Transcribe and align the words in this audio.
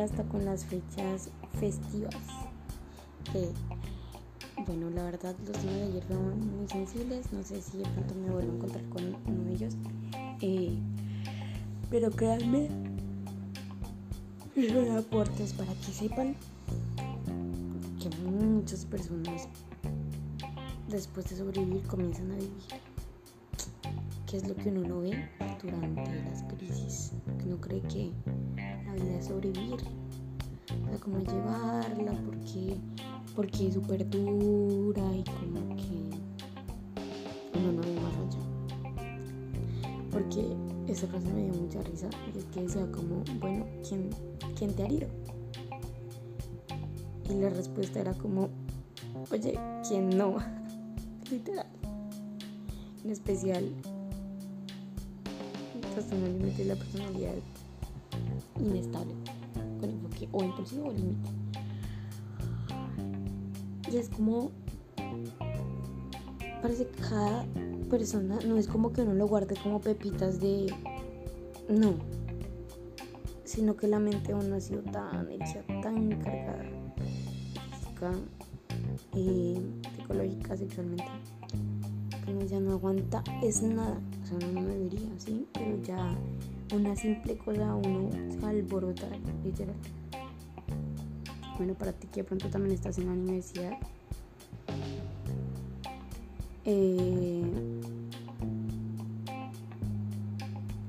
hasta 0.00 0.22
con 0.24 0.44
las 0.44 0.64
fechas 0.64 1.30
festivas. 1.58 2.14
bueno, 4.66 4.88
la 4.90 5.02
verdad 5.04 5.34
los 5.44 5.62
días 5.62 5.74
de 5.74 5.82
ayer 5.82 6.02
fueron 6.04 6.56
muy 6.56 6.68
sensibles, 6.68 7.32
no 7.32 7.42
sé 7.42 7.60
si 7.60 7.78
de 7.78 7.84
pronto 7.84 8.14
me 8.14 8.30
vuelvo 8.30 8.52
a 8.52 8.54
encontrar 8.54 8.84
con 8.88 9.04
uno 9.26 9.44
de 9.44 9.52
ellos. 9.52 9.74
Eh, 10.40 10.78
pero 11.90 12.10
créanme, 12.10 12.68
son 14.54 14.96
aportes 14.96 15.52
para 15.52 15.72
que 15.74 15.92
sepan 15.92 16.36
que 18.00 18.08
muchas 18.22 18.84
personas 18.86 19.48
después 20.88 21.28
de 21.30 21.36
sobrevivir 21.36 21.82
comienzan 21.82 22.30
a 22.30 22.36
vivir. 22.36 22.52
¿Qué 24.26 24.36
es 24.36 24.48
lo 24.48 24.54
que 24.54 24.68
uno 24.68 24.88
no 24.88 25.00
ve 25.00 25.28
durante 25.62 26.24
las 26.24 26.44
crisis? 26.44 27.12
Que 27.38 27.54
cree 27.56 27.82
que 27.82 28.12
sobrevivir, 29.22 29.80
o 30.92 31.00
cómo 31.00 31.18
llevarla, 31.18 32.12
porque, 32.24 32.76
porque 33.34 33.68
es 33.68 33.74
súper 33.74 34.08
dura 34.08 35.02
y 35.14 35.24
como 35.24 35.76
que 35.76 36.10
uno 37.58 37.72
no 37.72 37.82
ve 37.82 38.00
más 38.00 38.14
allá. 38.16 38.42
Porque 40.10 40.56
esa 40.86 41.06
frase 41.06 41.28
me 41.32 41.44
dio 41.44 41.54
mucha 41.54 41.82
risa 41.82 42.08
y 42.34 42.38
es 42.38 42.44
que 42.46 42.62
decía 42.62 42.86
como, 42.92 43.24
bueno, 43.40 43.66
¿quién, 43.88 44.10
¿quién 44.56 44.74
te 44.74 44.82
ha 44.82 44.86
herido? 44.86 45.08
Y 47.30 47.34
la 47.34 47.48
respuesta 47.50 48.00
era 48.00 48.14
como, 48.14 48.50
oye, 49.32 49.58
¿quién 49.88 50.10
no? 50.16 50.36
Literal. 51.30 51.66
En 53.02 53.10
especial, 53.10 53.70
personalmente 55.94 56.64
la 56.64 56.74
personalidad 56.74 57.34
inestable, 58.58 59.14
con 59.80 59.90
enfoque 59.90 60.28
o 60.32 60.44
impulsivo 60.44 60.88
o 60.88 60.92
límite. 60.92 61.30
Y 63.92 63.96
es 63.96 64.08
como, 64.08 64.50
parece 66.62 66.86
que 66.86 67.02
cada 67.02 67.46
persona 67.90 68.38
no 68.46 68.56
es 68.56 68.66
como 68.66 68.92
que 68.92 69.02
uno 69.02 69.14
lo 69.14 69.28
guarde 69.28 69.54
como 69.62 69.80
pepitas 69.80 70.40
de, 70.40 70.72
no, 71.68 71.94
sino 73.44 73.76
que 73.76 73.86
la 73.86 73.98
mente 74.00 74.32
aún 74.32 74.50
no 74.50 74.56
ha 74.56 74.60
sido 74.60 74.82
tan 74.82 75.30
hecha, 75.30 75.62
tan 75.82 76.08
cargada, 76.22 76.64
física, 77.70 78.12
eh, 79.14 79.60
psicológica, 79.94 80.56
sexualmente, 80.56 81.04
que 82.24 82.32
uno 82.32 82.44
ya 82.46 82.58
no 82.58 82.72
aguanta, 82.72 83.22
es 83.42 83.62
nada, 83.62 84.00
o 84.22 84.26
sea, 84.26 84.48
uno 84.48 84.60
no 84.60 84.66
debería, 84.66 85.08
¿sí? 85.18 85.46
Pero 85.52 85.80
ya 85.82 86.16
una 86.72 86.96
simple 86.96 87.36
cosa 87.36 87.74
uno 87.74 88.10
se 88.30 88.46
alborota, 88.46 89.06
literal. 89.42 89.76
Bueno, 91.56 91.74
para 91.74 91.92
ti 91.92 92.06
que 92.08 92.22
de 92.22 92.24
pronto 92.24 92.48
también 92.48 92.74
estás 92.74 92.98
en 92.98 93.06
la 93.06 93.12
universidad, 93.12 93.78
eh, 96.64 97.42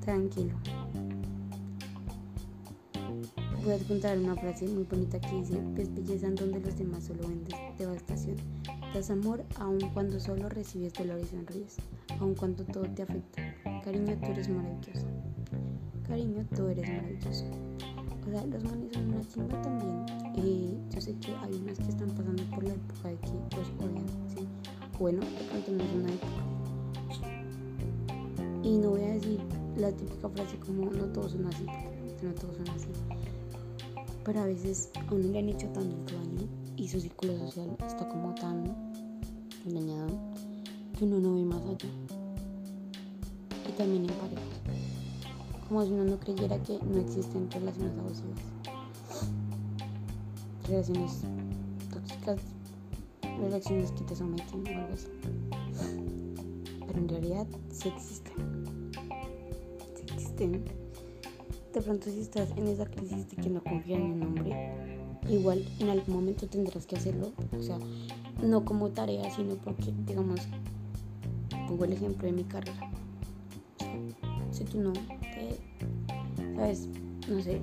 tranquilo 0.01 0.55
voy 3.65 3.73
a 3.73 3.79
contar 3.79 4.19
una 4.19 4.35
frase 4.35 4.67
muy 4.67 4.83
bonita 4.83 5.19
que 5.19 5.37
dice, 5.37 5.59
ves 5.73 5.93
belleza 5.93 6.27
en 6.27 6.35
donde 6.35 6.59
los 6.59 6.77
demás 6.77 7.05
solo 7.05 7.27
ven 7.27 7.43
devastación. 7.79 8.35
Das 8.93 9.09
amor 9.09 9.43
aun 9.59 9.79
cuando 9.91 10.19
solo 10.19 10.49
recibes 10.49 10.93
dolor 10.93 11.19
y 11.19 11.25
sonríes, 11.25 11.77
aun 12.19 12.35
cuando 12.35 12.63
todo 12.63 12.83
te 12.83 13.01
afecta. 13.01 13.55
Cariño, 13.83 14.15
tú 14.23 14.31
eres 14.31 14.49
maravilloso. 14.49 15.07
Cariño, 16.15 16.45
tú 16.55 16.67
eres 16.69 16.87
maravilloso. 16.87 17.43
O 18.25 18.31
sea, 18.31 18.45
los 18.45 18.63
manes 18.63 18.93
son 18.93 19.09
una 19.09 19.27
chimba 19.27 19.61
también. 19.61 20.05
Eh, 20.37 20.77
yo 20.89 21.01
sé 21.01 21.13
que 21.19 21.35
hay 21.35 21.53
unas 21.61 21.77
que 21.77 21.89
están 21.89 22.09
pasando 22.11 22.41
por 22.51 22.63
la 22.63 22.73
época 22.73 23.09
de 23.09 23.17
que 23.17 23.57
los 23.57 23.67
odian, 23.79 24.07
¿sí? 24.33 24.47
Bueno, 24.97 25.19
de 25.19 25.43
pronto 25.49 25.71
no 25.73 25.83
es 25.83 25.91
una 25.93 26.13
época. 26.13 26.41
Y 28.63 28.77
no 28.77 28.91
voy 28.91 29.01
a 29.01 29.13
decir 29.15 29.41
la 29.75 29.91
típica 29.91 30.29
frase 30.29 30.57
como 30.59 30.89
no 30.89 31.03
todos 31.07 31.33
son 31.33 31.47
así, 31.47 31.65
no 32.23 32.33
todos 32.33 32.55
son 32.55 32.69
así 32.69 32.87
pero 34.23 34.39
a 34.39 34.45
veces 34.45 34.89
a 34.95 35.13
uno 35.13 35.27
le 35.27 35.37
han 35.37 35.49
hecho 35.49 35.67
tanto 35.67 36.15
daño 36.15 36.47
y 36.77 36.87
su 36.87 37.01
círculo 37.01 37.37
social 37.37 37.75
está 37.85 38.07
como 38.07 38.33
tan 38.33 38.63
dañado 39.65 40.07
que 40.97 41.03
uno 41.03 41.19
no 41.19 41.35
ve 41.35 41.43
más 41.43 41.61
allá. 41.61 41.89
Y 43.69 43.71
también 43.73 44.05
en 44.05 44.15
parejas. 44.15 44.94
Como 45.67 45.83
si 45.83 45.91
uno 45.91 46.05
no 46.05 46.19
creyera 46.19 46.61
que 46.63 46.79
no 46.79 46.99
existen 46.99 47.49
relaciones 47.51 47.97
abusivas. 47.97 48.39
Relaciones 50.67 51.21
tóxicas, 51.91 52.39
relaciones 53.39 53.91
que 53.91 54.03
te 54.03 54.15
someten 54.15 54.67
o 54.67 54.79
algo 54.79 54.93
así. 54.93 55.07
Pero 56.87 56.99
en 56.99 57.09
realidad 57.09 57.47
sí 57.71 57.89
existen. 57.89 58.91
Sí 59.95 60.03
existen 60.13 60.85
de 61.75 61.81
pronto 61.81 62.09
si 62.09 62.21
estás 62.21 62.49
en 62.55 62.69
esa 62.69 62.85
crisis 62.85 63.29
de 63.29 63.35
que 63.35 63.49
no 63.49 63.61
confías 63.61 63.99
en 63.99 64.13
un 64.13 64.23
hombre, 64.23 64.71
igual 65.27 65.65
en 65.79 65.89
algún 65.89 66.15
momento 66.15 66.47
tendrás 66.47 66.85
que 66.85 66.95
hacerlo. 66.95 67.33
O 67.57 67.61
sea, 67.61 67.77
no 68.41 68.63
como 68.63 68.91
tarea, 68.91 69.29
sino 69.35 69.55
porque, 69.55 69.93
digamos, 70.05 70.39
pongo 71.67 71.83
el 71.83 71.91
ejemplo 71.91 72.27
de 72.27 72.31
mi 72.31 72.45
carrera. 72.45 72.89
Si 74.51 74.63
tú 74.63 74.79
no 74.79 74.93
sabes, 76.55 76.88
no 77.29 77.41
sé, 77.41 77.61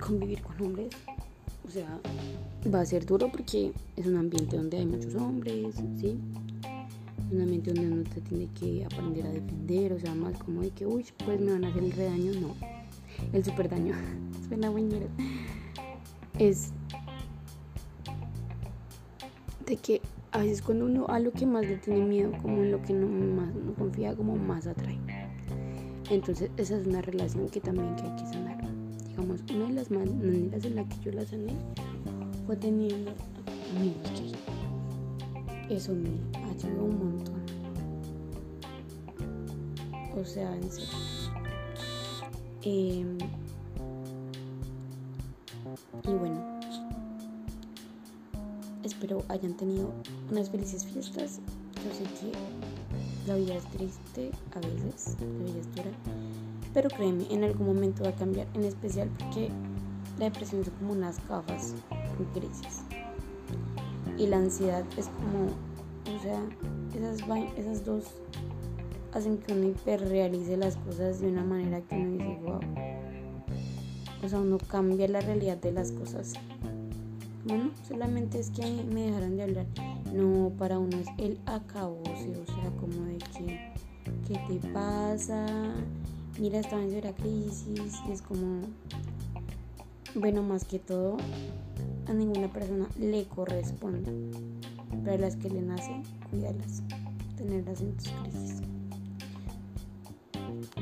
convivir 0.00 0.42
con 0.42 0.60
hombres, 0.60 0.94
o 1.66 1.70
sea, 1.70 2.00
va 2.72 2.80
a 2.80 2.86
ser 2.86 3.04
duro 3.06 3.28
porque 3.30 3.72
es 3.96 4.06
un 4.06 4.16
ambiente 4.16 4.56
donde 4.56 4.78
hay 4.78 4.86
muchos 4.86 5.14
hombres, 5.14 5.74
¿sí? 6.00 6.18
un 7.30 7.40
ambiente 7.40 7.72
donde 7.72 7.92
uno 7.92 8.02
te 8.04 8.20
tiene 8.20 8.48
que 8.58 8.84
aprender 8.84 9.26
a 9.26 9.30
defender, 9.30 9.92
o 9.92 9.98
sea, 9.98 10.14
más 10.14 10.38
como 10.38 10.62
de 10.62 10.70
que, 10.70 10.86
uy, 10.86 11.04
pues 11.24 11.40
me 11.40 11.52
van 11.52 11.64
a 11.64 11.68
hacer 11.68 11.82
el 11.82 11.92
redaño, 11.92 12.32
no, 12.40 12.54
el 13.32 13.44
super 13.44 13.68
daño, 13.68 13.94
suena 14.48 14.70
es 16.38 16.70
de 19.64 19.76
que 19.76 20.00
a 20.30 20.38
veces 20.38 20.62
cuando 20.62 20.84
uno 20.84 21.06
a 21.08 21.18
lo 21.18 21.32
que 21.32 21.46
más 21.46 21.66
le 21.66 21.76
tiene 21.78 22.04
miedo, 22.04 22.30
como 22.42 22.62
en 22.62 22.70
lo 22.70 22.82
que 22.82 22.92
no 22.92 23.06
más 23.08 23.54
no 23.54 23.74
confía, 23.74 24.14
como 24.14 24.36
más 24.36 24.66
atrae. 24.66 24.98
Entonces 26.10 26.50
esa 26.56 26.76
es 26.78 26.86
una 26.86 27.02
relación 27.02 27.48
que 27.48 27.60
también 27.60 27.96
que 27.96 28.02
hay 28.02 28.16
que 28.16 28.26
sanar. 28.26 28.58
Digamos, 29.08 29.40
una 29.52 29.66
de 29.66 29.72
las 29.72 29.90
maneras 29.90 30.64
en 30.64 30.76
la 30.76 30.84
que 30.84 30.96
yo 31.00 31.12
la 31.12 31.26
sané 31.26 31.54
fue 32.46 32.56
teniendo 32.56 33.12
amigos 33.76 34.10
que 35.68 35.74
eso 35.74 35.92
me 35.92 36.10
ayudó 36.48 36.84
un 36.84 36.98
montón. 36.98 37.42
O 40.16 40.24
sea, 40.24 40.54
en 40.54 40.70
serio. 40.70 40.88
Em, 42.62 43.18
y 46.04 46.12
bueno, 46.12 46.60
espero 48.84 49.24
hayan 49.28 49.56
tenido 49.56 49.92
unas 50.30 50.50
felices 50.50 50.84
fiestas. 50.84 51.40
Yo 51.84 51.94
sé 51.94 52.04
que 52.04 52.65
la 53.26 53.34
vida 53.34 53.54
es 53.54 53.64
triste 53.64 54.30
a 54.54 54.60
veces, 54.60 55.16
la 55.20 55.44
vida 55.44 55.60
es 55.60 55.74
dura, 55.74 55.90
pero 56.72 56.88
créeme, 56.88 57.26
en 57.30 57.44
algún 57.44 57.66
momento 57.66 58.04
va 58.04 58.10
a 58.10 58.14
cambiar, 58.14 58.46
en 58.54 58.64
especial 58.64 59.08
porque 59.18 59.50
la 60.18 60.26
depresión 60.26 60.62
es 60.62 60.70
como 60.70 60.92
unas 60.92 61.16
gafas 61.28 61.74
grises 62.34 62.82
y 64.18 64.26
la 64.26 64.38
ansiedad 64.38 64.84
es 64.96 65.08
como 65.08 65.50
o 66.14 66.18
sea, 66.20 66.40
esas, 66.94 67.20
esas 67.56 67.84
dos 67.84 68.04
hacen 69.12 69.38
que 69.38 69.52
uno 69.52 69.68
hiperrealice 69.68 70.56
las 70.56 70.76
cosas 70.76 71.20
de 71.20 71.28
una 71.28 71.44
manera 71.44 71.80
que 71.80 71.94
uno 71.94 72.12
dice, 72.12 72.38
wow. 72.42 72.60
O 74.22 74.28
sea, 74.28 74.40
uno 74.40 74.58
cambia 74.58 75.08
la 75.08 75.20
realidad 75.20 75.56
de 75.56 75.72
las 75.72 75.92
cosas. 75.92 76.34
Bueno, 77.44 77.70
solamente 77.86 78.38
es 78.38 78.50
que 78.50 78.62
me 78.92 79.02
dejaron 79.02 79.36
de 79.36 79.42
hablar. 79.42 79.66
No, 80.16 80.50
para 80.58 80.78
uno 80.78 80.96
es 80.98 81.08
el 81.18 81.38
acabose, 81.46 82.30
o 82.40 82.46
sea, 82.46 82.70
como 82.80 83.04
de 83.04 83.18
que, 83.18 83.72
¿qué 84.26 84.40
te 84.48 84.68
pasa? 84.68 85.46
Mira, 86.38 86.60
estaba 86.60 86.82
en 86.82 87.00
crisis 87.14 87.94
es 88.10 88.22
como, 88.22 88.62
bueno, 90.14 90.42
más 90.42 90.64
que 90.64 90.78
todo, 90.78 91.16
a 92.06 92.12
ninguna 92.12 92.52
persona 92.52 92.88
le 92.98 93.24
corresponde 93.26 94.12
pero 95.06 95.18
las 95.18 95.36
que 95.36 95.48
le 95.48 95.62
nacen, 95.62 96.02
cuídalas, 96.30 96.82
tenerlas 97.36 97.80
en 97.80 97.96
tus 97.96 98.08
crisis. 98.08 98.62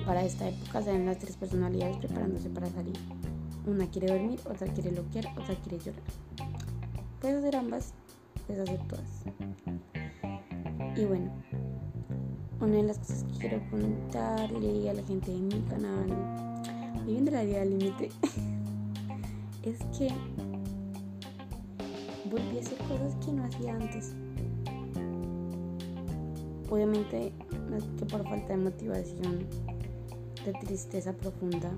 Para 0.07 0.25
esta 0.25 0.49
época 0.49 0.83
se 0.83 0.93
ven 0.93 1.05
las 1.05 1.19
tres 1.19 1.37
personalidades 1.37 1.99
preparándose 1.99 2.49
para 2.49 2.69
salir. 2.71 2.97
Una 3.67 3.87
quiere 3.87 4.09
dormir, 4.09 4.41
otra 4.47 4.67
quiere 4.73 4.93
loquear, 4.93 5.27
otra 5.39 5.55
quiere 5.57 5.79
llorar. 5.79 6.03
Puedes 7.21 7.39
hacer 7.39 7.57
ambas, 7.57 7.93
puedes 8.47 8.63
hacer 8.63 8.81
todas. 8.89 9.25
Y 10.97 11.05
bueno, 11.05 11.33
una 12.61 12.77
de 12.77 12.83
las 12.85 12.99
cosas 12.99 13.25
que 13.25 13.39
quiero 13.39 13.71
contarle 13.71 14.91
a 14.91 14.95
la 14.95 15.03
gente 15.03 15.33
de 15.33 15.39
mi 15.39 15.61
canal, 15.63 16.07
viviendo 17.05 17.31
la 17.31 17.43
vida 17.43 17.63
al 17.63 17.71
límite. 17.71 18.11
es 19.63 19.79
que 19.97 20.09
volví 22.31 22.59
a 22.59 22.61
hacer 22.61 22.79
cosas 22.79 23.15
que 23.25 23.33
no 23.33 23.45
hacía 23.45 23.75
antes. 23.75 24.15
Obviamente, 26.71 27.33
no 27.71 27.77
es 27.77 27.85
que 27.99 28.07
por 28.07 28.25
falta 28.25 28.49
de 28.49 28.57
motivación, 28.57 29.47
de 30.45 30.53
tristeza 30.65 31.13
profunda, 31.13 31.71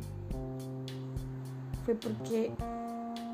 fue 1.85 1.95
porque, 1.95 2.53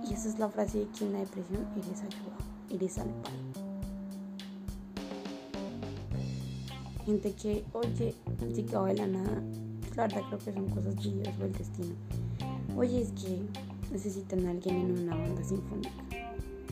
y 0.08 0.12
esa 0.12 0.28
es 0.28 0.38
la 0.38 0.49
frase 0.49 0.81
de 0.81 0.88
que 0.88 1.05
en 1.05 1.12
la 1.12 1.20
depresión 1.20 1.67
eres 1.76 2.02
ayuda, 2.02 2.37
al 2.73 3.11
Gente 7.05 7.33
que, 7.33 7.65
oye, 7.73 8.15
acaba 8.67 8.89
de 8.89 8.95
la 8.95 9.07
nada, 9.07 9.43
la 9.97 10.03
verdad 10.05 10.23
creo 10.29 10.39
que 10.39 10.53
son 10.53 10.69
cosas 10.71 10.97
de 10.97 11.11
Dios 11.11 11.29
o 11.41 11.45
el 11.45 11.53
destino. 11.53 11.95
Oye, 12.77 13.03
es 13.03 13.11
que 13.11 13.43
necesitan 13.91 14.47
a 14.47 14.51
alguien 14.51 14.77
en 14.77 15.03
una 15.03 15.17
banda 15.17 15.45
sinfónica. 15.45 15.91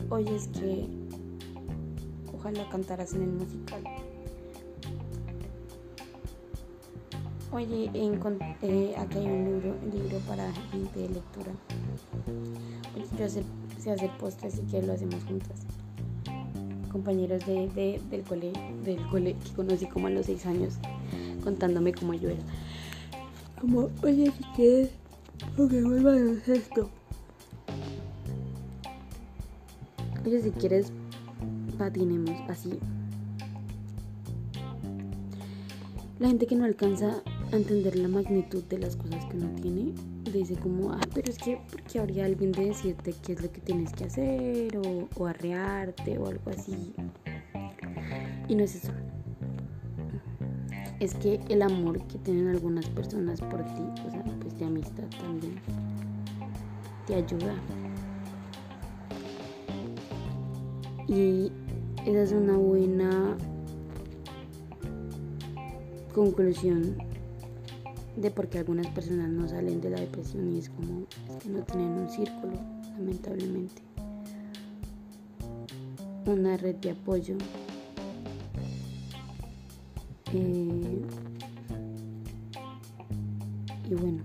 Oye, 0.09 0.35
es 0.35 0.47
que 0.47 0.87
ojalá 2.33 2.67
cantaras 2.69 3.13
en 3.13 3.23
el 3.23 3.31
musical. 3.33 3.83
Oye, 7.51 7.91
eh, 7.93 8.95
aquí 8.97 9.17
hay 9.17 9.25
un 9.25 9.45
libro, 9.45 9.75
libro 9.91 10.17
para 10.27 10.51
gente 10.71 10.99
de 10.99 11.09
lectura. 11.09 11.51
Oye, 12.95 13.05
yo 13.19 13.29
sé, 13.29 13.43
hacer 13.91 14.09
postres 14.17 14.57
y 14.59 14.61
que 14.71 14.81
lo 14.81 14.93
hacemos 14.93 15.23
juntas. 15.25 15.70
Compañeros 16.91 17.45
de, 17.45 18.01
del 18.09 18.21
cole, 18.23 18.51
del 18.83 19.07
cole 19.09 19.35
que 19.43 19.51
conocí 19.55 19.85
como 19.85 20.07
a 20.07 20.09
los 20.09 20.25
seis 20.25 20.45
años, 20.45 20.75
contándome 21.43 21.93
cómo 21.93 22.13
yo 22.13 22.29
era. 22.29 22.41
Como, 23.59 23.89
oye, 24.03 24.31
si 24.31 24.43
quieres, 24.55 24.89
juguemos 25.55 26.47
esto. 26.47 26.89
Oye, 30.25 30.41
si 30.41 30.51
quieres, 30.51 30.91
patinemos 31.77 32.37
así. 32.49 32.77
La 36.19 36.27
gente 36.27 36.45
que 36.45 36.55
no 36.55 36.65
alcanza 36.65 37.23
a 37.51 37.55
entender 37.55 37.95
la 37.95 38.07
magnitud 38.07 38.63
de 38.65 38.77
las 38.77 38.95
cosas 38.95 39.25
que 39.25 39.37
uno 39.37 39.49
tiene, 39.61 39.93
dice 40.39 40.55
como, 40.55 40.91
ah, 40.91 41.01
pero 41.13 41.31
es 41.31 41.37
que 41.37 41.59
porque 41.71 41.99
habría 41.99 42.25
alguien 42.25 42.51
de 42.51 42.65
decirte 42.65 43.13
qué 43.23 43.33
es 43.33 43.41
lo 43.41 43.51
que 43.51 43.61
tienes 43.61 43.91
que 43.93 44.05
hacer 44.05 44.77
o, 44.77 45.07
o 45.15 45.25
arrearte 45.25 46.17
o 46.17 46.27
algo 46.27 46.51
así. 46.51 46.93
Y 48.47 48.55
no 48.55 48.63
es 48.63 48.75
eso. 48.75 48.91
Es 50.99 51.15
que 51.15 51.39
el 51.49 51.61
amor 51.61 52.05
que 52.07 52.19
tienen 52.19 52.47
algunas 52.47 52.87
personas 52.89 53.41
por 53.41 53.63
ti, 53.65 53.81
o 54.07 54.11
sea, 54.11 54.23
pues 54.39 54.57
de 54.59 54.65
amistad 54.65 55.07
también, 55.19 55.55
te 57.07 57.15
ayuda. 57.15 57.55
Y 61.07 61.51
esa 62.05 62.21
es 62.23 62.31
una 62.31 62.55
buena 62.55 63.37
conclusión 66.13 67.10
de 68.15 68.31
por 68.31 68.49
qué 68.49 68.59
algunas 68.59 68.87
personas 68.87 69.29
no 69.29 69.47
salen 69.47 69.81
de 69.81 69.89
la 69.89 69.99
depresión 69.99 70.53
y 70.53 70.59
es 70.59 70.69
como 70.69 71.05
es 71.29 71.43
que 71.43 71.49
no 71.49 71.63
tienen 71.63 71.91
un 71.91 72.09
círculo, 72.09 72.53
lamentablemente. 72.97 73.81
Una 76.25 76.57
red 76.57 76.75
de 76.75 76.91
apoyo. 76.91 77.35
Eh, 80.33 81.01
y 83.89 83.95
bueno, 83.95 84.23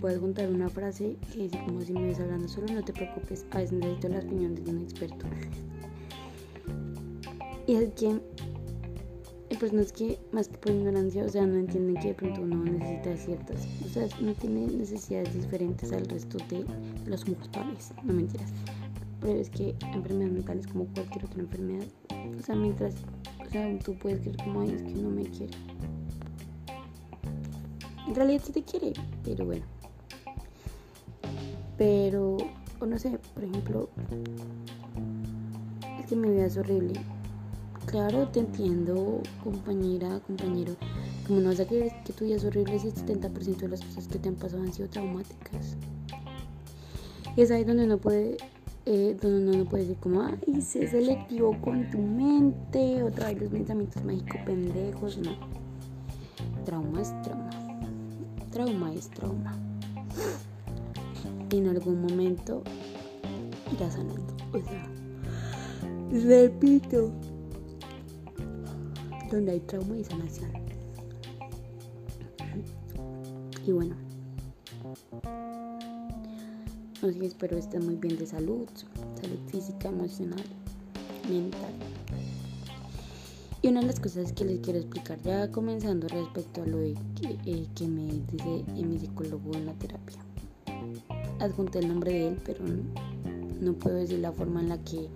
puedes 0.00 0.18
contar 0.18 0.48
una 0.48 0.68
frase 0.68 1.16
que 1.32 1.42
dice 1.42 1.60
como 1.64 1.82
si 1.82 1.92
me 1.92 2.04
ves 2.04 2.20
hablando 2.20 2.48
solo, 2.48 2.72
no 2.72 2.82
te 2.82 2.92
preocupes, 2.92 3.44
a 3.50 3.58
veces 3.58 3.78
necesito 3.78 4.08
la 4.08 4.20
opinión 4.20 4.54
de 4.54 4.70
un 4.70 4.82
experto. 4.82 5.26
y 7.66 7.74
es 7.74 7.92
que 7.94 8.20
personas 9.62 9.92
que 9.92 10.18
más 10.32 10.48
que 10.48 10.58
por 10.58 10.72
ignorancia, 10.72 11.24
o 11.24 11.28
sea, 11.28 11.46
no 11.46 11.56
entienden 11.56 11.94
que 12.02 12.08
de 12.08 12.14
pronto 12.14 12.40
uno 12.40 12.64
necesita 12.64 13.16
ciertas, 13.16 13.68
o 13.86 13.88
sea, 13.90 14.08
no 14.20 14.34
tiene 14.34 14.66
necesidades 14.66 15.32
diferentes 15.34 15.92
al 15.92 16.04
resto 16.06 16.36
de 16.48 16.66
los 17.06 17.28
mortales, 17.28 17.92
no 18.02 18.12
mentiras. 18.12 18.50
Pero 19.20 19.38
es 19.38 19.50
que 19.50 19.76
enfermedades 19.94 20.32
mentales 20.32 20.66
como 20.66 20.86
cualquier 20.86 21.26
otra 21.26 21.42
enfermedad, 21.42 21.86
o 22.36 22.42
sea, 22.42 22.56
mientras, 22.56 22.96
o 23.40 23.50
sea, 23.52 23.78
tú 23.78 23.96
puedes 23.98 24.18
creer 24.22 24.36
como, 24.38 24.62
ay, 24.62 24.70
es 24.70 24.82
que 24.82 24.94
no 24.94 25.10
me 25.10 25.22
quiere. 25.22 25.52
En 28.08 28.14
realidad 28.16 28.42
sí 28.44 28.50
te 28.50 28.64
quiere, 28.64 28.94
pero 29.22 29.46
bueno. 29.46 29.64
Pero, 31.78 32.36
o 32.80 32.86
no 32.86 32.98
sé, 32.98 33.16
por 33.32 33.44
ejemplo, 33.44 33.90
es 36.00 36.06
que 36.06 36.16
mi 36.16 36.30
vida 36.30 36.46
es 36.46 36.56
horrible. 36.56 37.00
Claro, 37.92 38.26
te 38.28 38.40
entiendo, 38.40 39.20
compañera, 39.44 40.18
compañero. 40.26 40.74
Como 41.26 41.40
no 41.40 41.50
vas 41.50 41.60
a 41.60 41.66
creer 41.66 41.92
que 42.04 42.12
tu 42.12 42.24
vida 42.24 42.36
es 42.36 42.44
horrible 42.44 42.78
si 42.80 42.88
el 42.88 42.94
70% 42.94 43.56
de 43.58 43.68
las 43.68 43.82
cosas 43.82 44.08
que 44.08 44.18
te 44.18 44.28
han 44.28 44.34
pasado 44.34 44.62
han 44.62 44.72
sido 44.72 44.88
traumáticas. 44.88 45.76
Y 47.36 47.42
es 47.42 47.50
ahí 47.52 47.62
donde 47.62 47.84
uno 47.84 47.98
puede, 47.98 48.38
eh, 48.86 49.16
donde 49.20 49.42
uno 49.42 49.58
no 49.58 49.70
puede 49.70 49.84
decir 49.84 49.98
como, 50.00 50.22
ay, 50.22 50.60
sé 50.60 50.88
selectivo 50.88 51.56
con 51.60 51.88
tu 51.90 51.98
mente, 51.98 53.04
otra 53.04 53.28
vez 53.28 53.42
los 53.42 53.50
pensamientos 53.52 54.02
mágicos 54.04 54.40
pendejos, 54.44 55.18
no. 55.18 55.36
Trauma 56.64 57.00
es 57.02 57.22
trauma. 57.22 57.50
Trauma 58.50 58.92
es 58.92 59.08
trauma 59.10 59.62
en 61.58 61.68
algún 61.68 62.02
momento 62.02 62.62
irá 63.72 63.90
sanando. 63.90 64.34
O 64.52 64.60
sea, 64.60 64.88
repito, 66.10 67.12
donde 69.32 69.52
hay 69.52 69.60
trauma 69.60 69.96
y 69.96 70.04
sanación. 70.04 70.50
Y 73.66 73.72
bueno, 73.72 73.96
así 77.02 77.24
espero 77.24 77.56
estén 77.56 77.84
muy 77.84 77.96
bien 77.96 78.16
de 78.18 78.26
salud, 78.26 78.68
salud 79.20 79.38
física, 79.50 79.88
emocional, 79.88 80.44
mental. 81.28 81.72
Y 83.62 83.68
una 83.68 83.80
de 83.80 83.86
las 83.86 84.00
cosas 84.00 84.32
que 84.32 84.44
les 84.44 84.60
quiero 84.60 84.80
explicar, 84.80 85.20
ya 85.22 85.50
comenzando 85.50 86.08
respecto 86.08 86.62
a 86.62 86.66
lo 86.66 86.78
que, 86.78 87.38
eh, 87.46 87.66
que 87.76 87.86
me 87.86 88.20
dice 88.32 88.64
mi 88.72 88.98
psicólogo 88.98 89.54
en 89.54 89.66
la 89.66 89.72
terapia 89.74 90.18
adjunté 91.42 91.80
el 91.80 91.88
nombre 91.88 92.12
de 92.12 92.28
él, 92.28 92.38
pero 92.44 92.64
no, 93.60 93.72
puedo 93.74 93.96
decir 93.96 94.20
la 94.20 94.32
forma 94.32 94.60
en 94.60 94.68
la 94.68 94.78
que 94.78 95.08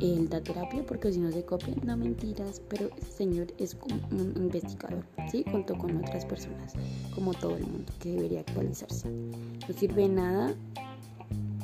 él 0.00 0.28
da 0.28 0.40
terapia 0.40 0.84
porque 0.86 1.12
si 1.12 1.18
no 1.18 1.30
se 1.32 1.44
copian, 1.44 1.80
no 1.84 1.96
mentiras, 1.96 2.60
pero 2.68 2.90
ese 2.96 3.12
señor 3.12 3.48
es 3.58 3.76
un 4.10 4.32
investigador, 4.36 5.04
¿sí? 5.30 5.44
Junto 5.50 5.76
con 5.76 5.96
otras 5.96 6.24
personas, 6.24 6.74
como 7.14 7.34
todo 7.34 7.56
el 7.56 7.66
mundo, 7.66 7.92
que 8.00 8.12
debería 8.12 8.40
actualizarse. 8.40 9.08
No 9.10 9.74
sirve 9.76 10.08
nada, 10.08 10.54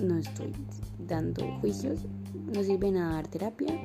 no 0.00 0.18
estoy 0.18 0.52
dando 1.06 1.44
juicios, 1.60 2.00
no 2.54 2.62
sirve 2.62 2.90
nada 2.90 3.14
dar 3.14 3.28
terapia 3.28 3.80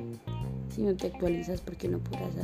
si 0.74 0.82
no 0.82 0.96
te 0.96 1.08
actualizas 1.08 1.60
porque 1.60 1.88
no 1.88 1.98
podrás 1.98 2.34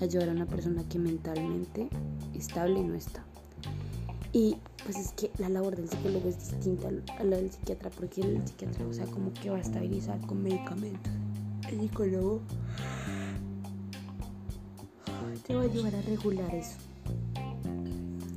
ayudar 0.00 0.28
a 0.28 0.32
una 0.32 0.46
persona 0.46 0.84
que 0.88 0.98
mentalmente 0.98 1.88
estable 2.34 2.82
no 2.82 2.94
está. 2.94 3.24
Y 4.32 4.56
pues 4.84 4.98
es 4.98 5.12
que 5.12 5.30
la 5.38 5.48
labor 5.48 5.74
del 5.74 5.88
psicólogo 5.88 6.28
es 6.28 6.38
distinta 6.50 6.88
a 7.18 7.24
la 7.24 7.36
del 7.36 7.50
psiquiatra, 7.50 7.90
porque 7.90 8.20
el 8.20 8.46
psiquiatra, 8.46 8.86
o 8.86 8.92
sea, 8.92 9.06
como 9.06 9.32
que 9.32 9.50
va 9.50 9.56
a 9.56 9.60
estabilizar 9.60 10.20
con 10.26 10.42
medicamentos. 10.42 11.12
El 11.68 11.80
psicólogo 11.80 12.40
te 15.46 15.54
va 15.54 15.62
a 15.62 15.64
ayudar 15.64 15.94
a 15.94 16.02
regular 16.02 16.54
eso, 16.54 16.76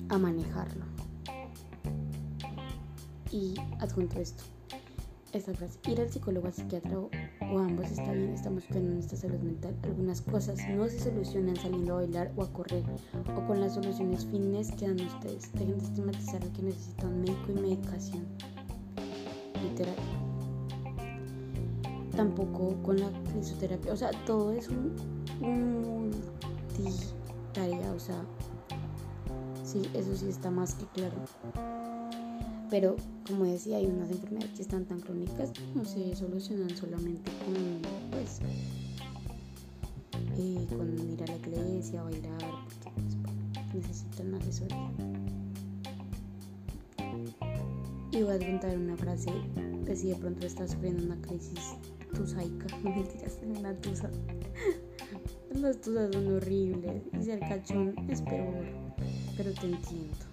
a 0.10 0.18
manejarlo. 0.18 0.86
Y 3.32 3.54
adjunto 3.80 4.20
esto 4.20 4.44
esta 5.34 5.54
frase. 5.54 5.80
Ir 5.88 6.02
al 6.02 6.10
psicólogo, 6.10 6.48
al 6.48 6.54
psiquiatra 6.54 7.00
o, 7.00 7.60
ambos 7.60 7.92
está 7.92 8.12
bien, 8.12 8.34
estamos 8.34 8.64
buscando 8.64 8.94
nuestra 8.94 9.18
salud 9.18 9.40
mental. 9.40 9.76
Algunas 9.84 10.22
cosas 10.22 10.60
no 10.70 10.88
se 10.88 11.00
solucionan 11.00 11.56
saliendo 11.56 11.94
a 11.94 11.98
bailar 11.98 12.32
o 12.36 12.44
a 12.44 12.54
correr 12.54 12.84
o 13.36 13.48
con 13.48 13.62
las 13.62 13.76
soluciones 13.76 14.26
fines 14.26 14.72
que 14.72 14.88
dan 14.88 15.00
ustedes. 15.00 15.52
Dejen 15.54 15.78
de 15.78 15.86
estigmatizar 15.86 16.44
a 16.44 16.54
que 16.54 16.64
necesitan 16.64 17.22
médico 17.22 17.52
y 17.52 17.62
medicación. 17.62 18.26
Literal. 19.64 20.29
Tampoco 22.20 22.76
con 22.84 23.00
la 23.00 23.10
fisioterapia. 23.34 23.94
O 23.94 23.96
sea, 23.96 24.12
todo 24.26 24.52
es 24.52 24.68
un, 24.68 24.94
un 25.42 26.12
tarea. 27.54 27.94
O 27.94 28.00
sea, 28.00 28.26
sí, 29.64 29.84
eso 29.94 30.14
sí 30.18 30.28
está 30.28 30.52
más 30.52 30.74
que 30.76 30.86
claro. 30.88 31.16
Pero 32.70 32.98
como 33.26 33.46
decía, 33.46 33.78
hay 33.78 33.86
unas 33.86 34.12
enfermedades 34.12 34.52
que 34.54 34.64
están 34.64 34.84
tan 34.84 35.00
crónicas 35.00 35.54
no 35.74 35.86
se 35.86 36.14
solucionan 36.14 36.76
solamente 36.76 37.32
con, 37.46 38.12
pues, 38.12 38.40
eh, 40.38 40.68
con 40.68 40.94
ir 41.10 41.24
a 41.24 41.26
la 41.26 41.36
iglesia, 41.38 42.04
bailar, 42.04 42.52
porque 42.84 42.92
pues, 43.72 43.88
necesitan 43.88 44.34
asesoría. 44.34 44.92
Y 48.12 48.24
voy 48.24 48.36
a 48.36 48.40
contar 48.40 48.78
una 48.78 48.98
frase 48.98 49.32
que 49.86 49.96
si 49.96 50.10
de 50.10 50.16
pronto 50.16 50.46
estás 50.46 50.72
sufriendo 50.72 51.06
una 51.06 51.22
crisis 51.22 51.76
tusaica, 52.14 52.78
mentiras, 52.84 53.40
una 53.60 53.74
tusa. 53.76 54.10
Las 55.54 55.82
tusas 55.82 56.14
son 56.14 56.36
horribles 56.36 57.04
y 57.20 57.24
ser 57.24 57.40
cachón 57.40 57.96
es 58.10 58.22
peor, 58.22 58.66
pero 59.36 59.52
te 59.54 59.66
entiendo. 59.68 60.30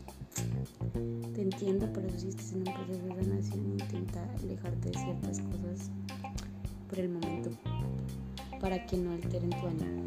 Te 1.34 1.42
entiendo, 1.42 1.90
por 1.92 2.04
eso 2.04 2.18
si 2.18 2.28
estás 2.28 2.52
en 2.52 2.58
un 2.58 2.74
proceso 2.74 3.06
de 3.06 3.24
sanación, 3.24 3.72
intenta 3.72 4.22
alejarte 4.34 4.90
de 4.90 4.98
ciertas 4.98 5.40
cosas 5.40 5.90
por 6.88 6.98
el 6.98 7.08
momento 7.08 7.50
para 8.60 8.84
que 8.86 8.96
no 8.96 9.12
alteren 9.12 9.50
tu 9.50 9.66
ánimo. 9.66 10.02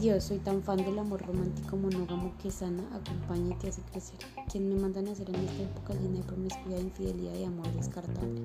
Dios, 0.00 0.24
soy 0.24 0.38
tan 0.38 0.62
fan 0.62 0.78
del 0.78 0.98
amor 0.98 1.22
romántico 1.22 1.76
monógamo 1.76 2.32
que 2.42 2.50
sana, 2.50 2.82
acompaña 2.92 3.54
y 3.54 3.58
te 3.58 3.68
hace 3.68 3.80
crecer. 3.82 4.18
Quien 4.50 4.68
me 4.68 4.80
mandan 4.80 5.08
a 5.08 5.12
hacer 5.12 5.28
en 5.28 5.36
esta 5.36 5.62
época 5.62 5.94
llena 5.94 6.18
de 6.18 6.24
promiscuidad, 6.24 6.80
infidelidad 6.80 7.34
y 7.34 7.44
amor 7.44 7.72
descartable. 7.74 8.42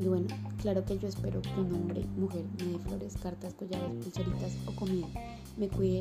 Y 0.00 0.06
bueno, 0.06 0.28
claro 0.62 0.84
que 0.84 0.96
yo 0.98 1.08
espero 1.08 1.42
que 1.42 1.60
un 1.60 1.72
hombre, 1.74 2.06
mujer, 2.16 2.44
me 2.58 2.72
dé 2.72 2.78
flores, 2.78 3.16
cartas, 3.20 3.54
collares, 3.54 3.90
pulseritas 4.04 4.56
o 4.66 4.72
comida, 4.76 5.08
me 5.56 5.68
cuide, 5.68 6.00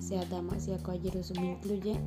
sea 0.00 0.24
dama, 0.24 0.58
sea 0.58 0.78
caballeroso, 0.78 1.34
me 1.34 1.52
incluye, 1.52 2.00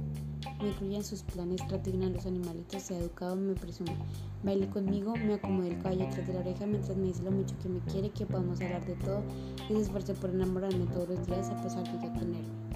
me 0.60 0.70
incluye 0.70 0.96
en 0.96 1.04
sus 1.04 1.22
planes, 1.22 1.62
trate 1.68 1.92
bien 1.92 2.04
a 2.04 2.10
los 2.10 2.26
animalitos, 2.26 2.82
sea 2.82 2.98
educado, 2.98 3.36
me 3.36 3.54
presume, 3.54 3.96
baile 4.44 4.68
conmigo, 4.70 5.14
me 5.16 5.36
acomode 5.36 5.70
el 5.70 5.78
caballo 5.84 6.08
atrás 6.08 6.26
de 6.26 6.34
la 6.34 6.40
oreja 6.40 6.66
mientras 6.66 6.98
me 6.98 7.08
dice 7.08 7.22
lo 7.22 7.32
mucho 7.32 7.56
que 7.62 7.70
me 7.70 7.80
quiere, 7.82 8.10
que 8.10 8.26
podamos 8.26 8.60
hablar 8.60 8.84
de 8.88 8.96
todo 8.96 9.22
y 9.70 9.74
se 9.74 9.82
esfuerce 9.82 10.16
por 10.16 10.32
enamorarme 10.32 10.88
todos 10.88 11.10
los 11.10 11.28
días 11.28 11.48
a 11.50 11.62
pesar 11.62 11.84
de 11.84 12.08
ya 12.08 12.14
tenerme. 12.14 12.68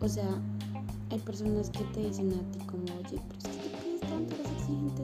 O 0.00 0.08
sea, 0.08 0.40
hay 1.10 1.18
personas 1.18 1.70
que 1.70 1.82
te 1.92 2.06
dicen 2.06 2.32
a 2.34 2.52
ti 2.52 2.58
como, 2.66 2.84
oye, 2.84 3.20
pero 3.28 3.38
es 3.38 3.56
que 3.56 3.98
te 3.98 4.06
tanto, 4.06 4.34
eres 4.36 4.52
exigente. 4.52 5.02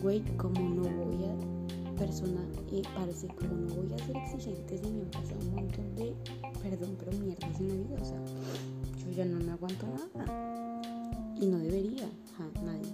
Güey, 0.00 0.20
como 0.36 0.60
no 0.60 0.82
voy 0.82 1.24
a 1.24 1.55
persona 1.96 2.40
y 2.70 2.82
parece 2.82 3.28
como 3.28 3.54
no 3.54 3.74
voy 3.74 3.92
a 3.92 3.98
ser 4.04 4.16
exigente 4.16 4.78
si 4.78 4.90
me 4.90 5.02
han 5.02 5.10
pasado 5.10 5.40
un 5.40 5.54
montón 5.54 5.94
de, 5.96 6.14
perdón, 6.62 6.96
pero 6.98 7.12
mierdas 7.12 7.60
en 7.60 7.68
la 7.68 7.74
vida, 7.74 7.96
o 8.00 8.04
sea, 8.04 8.20
yo 8.98 9.10
ya 9.10 9.24
no 9.24 9.38
me 9.44 9.52
aguanto 9.52 9.86
nada 9.86 10.82
y 11.40 11.46
no 11.46 11.58
debería, 11.58 12.08
nadie. 12.64 12.92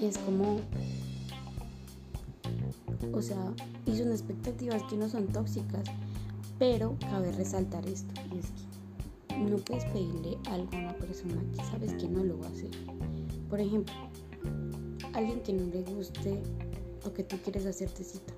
Y 0.00 0.04
es 0.04 0.18
como, 0.18 0.60
o 3.12 3.22
sea, 3.22 3.52
y 3.86 3.96
son 3.96 4.10
expectativas 4.10 4.82
que 4.84 4.96
no 4.96 5.08
son 5.08 5.26
tóxicas, 5.28 5.84
pero 6.58 6.96
cabe 7.00 7.32
resaltar 7.32 7.86
esto, 7.86 8.12
y 8.34 8.38
es 8.38 8.46
que 9.28 9.38
no 9.38 9.56
puedes 9.58 9.84
pedirle 9.86 10.38
a 10.50 10.56
una 10.56 10.94
persona 10.94 11.42
que 11.54 11.64
sabes 11.64 11.92
que 11.94 12.08
no 12.08 12.24
lo 12.24 12.38
va 12.38 12.46
a 12.46 12.50
hacer. 12.50 12.70
Por 13.48 13.60
ejemplo, 13.60 13.94
alguien 15.16 15.40
que 15.40 15.52
no 15.54 15.64
le 15.72 15.82
guste 15.82 16.42
lo 17.02 17.14
que 17.14 17.24
tú 17.24 17.38
quieres 17.42 17.64
hacerte 17.64 18.04
cita. 18.04 18.34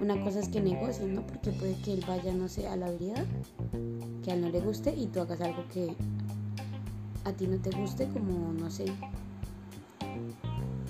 Una 0.00 0.20
cosa 0.24 0.40
es 0.40 0.48
que 0.48 0.60
negocien, 0.60 1.14
¿no? 1.14 1.24
Porque 1.24 1.52
puede 1.52 1.76
que 1.82 1.92
él 1.92 2.04
vaya, 2.06 2.34
no 2.34 2.48
sé, 2.48 2.66
a 2.66 2.76
la 2.76 2.90
vereda, 2.90 3.24
que 4.24 4.32
a 4.32 4.34
él 4.34 4.40
no 4.40 4.48
le 4.48 4.60
guste 4.60 4.92
y 4.92 5.06
tú 5.06 5.20
hagas 5.20 5.40
algo 5.40 5.64
que 5.72 5.94
a 7.24 7.32
ti 7.32 7.46
no 7.46 7.58
te 7.58 7.70
guste, 7.70 8.08
como, 8.08 8.52
no 8.52 8.70
sé, 8.70 8.86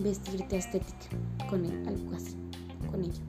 vestirte 0.03 0.57
estética 0.57 1.09
con 1.51 1.67
él, 1.67 1.87
algo 1.87 2.15
así, 2.15 2.37
con 2.91 3.05
ella. 3.05 3.23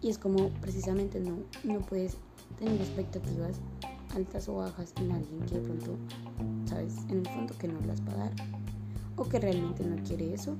Y 0.00 0.08
es 0.08 0.18
como 0.18 0.48
precisamente 0.60 1.20
no, 1.20 1.36
no 1.62 1.78
puedes 1.80 2.16
tener 2.58 2.80
expectativas 2.80 3.60
altas 4.16 4.48
o 4.48 4.54
bajas 4.56 4.92
en 4.96 5.12
alguien 5.12 5.40
que 5.46 5.54
de 5.54 5.60
pronto, 5.60 5.96
sabes, 6.64 6.96
en 7.10 7.18
el 7.18 7.28
fondo 7.28 7.54
que 7.56 7.68
no 7.68 7.80
las 7.86 8.00
va 8.00 8.14
dar 8.16 8.61
o 9.16 9.24
que 9.24 9.38
realmente 9.38 9.84
no 9.84 9.96
quiere 10.02 10.34
eso 10.34 10.56